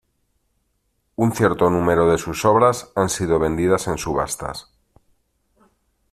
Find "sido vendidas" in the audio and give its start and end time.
3.07-3.87